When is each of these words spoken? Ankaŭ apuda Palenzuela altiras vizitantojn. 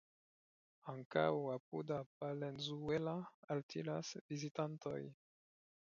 Ankaŭ 0.93 1.25
apuda 1.55 1.99
Palenzuela 2.23 3.15
altiras 3.57 4.03
vizitantojn. 4.33 5.07